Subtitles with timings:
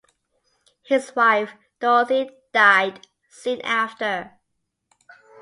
[0.83, 4.33] His wife Dorothy died soon after.